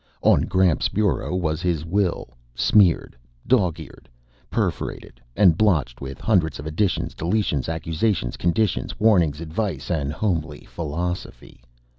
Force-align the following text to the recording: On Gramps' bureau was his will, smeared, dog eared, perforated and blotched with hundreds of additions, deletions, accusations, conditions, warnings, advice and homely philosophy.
On 0.23 0.41
Gramps' 0.41 0.89
bureau 0.89 1.35
was 1.35 1.61
his 1.61 1.85
will, 1.85 2.29
smeared, 2.55 3.15
dog 3.45 3.79
eared, 3.79 4.09
perforated 4.49 5.21
and 5.35 5.55
blotched 5.59 6.01
with 6.01 6.19
hundreds 6.19 6.57
of 6.57 6.65
additions, 6.65 7.13
deletions, 7.13 7.69
accusations, 7.71 8.35
conditions, 8.35 8.99
warnings, 8.99 9.41
advice 9.41 9.91
and 9.91 10.11
homely 10.11 10.65
philosophy. 10.65 11.61